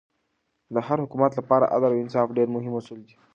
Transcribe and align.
د 0.73 0.75
هر 0.87 0.97
حکومت 1.03 1.31
له 1.35 1.43
پاره 1.49 1.71
عدل 1.75 1.91
او 1.93 2.01
انصاف 2.03 2.27
ډېر 2.37 2.47
مهم 2.55 2.73
اصول 2.79 2.99
دي. 3.07 3.13